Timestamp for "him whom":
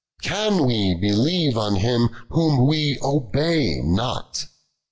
1.75-2.65